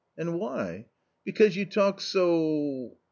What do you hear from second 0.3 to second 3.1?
why?"" Because you talk so.